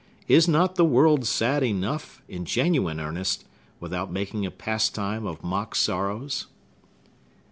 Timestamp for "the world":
0.77-1.27